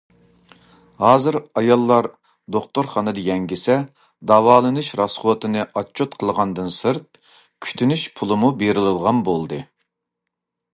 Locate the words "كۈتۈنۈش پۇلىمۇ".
7.69-8.53